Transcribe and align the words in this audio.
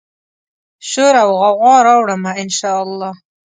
شوراوغوغا 0.89 1.75
راوړمه، 1.87 2.31
ان 2.41 2.49
شا 2.57 2.71
الله 2.85 3.11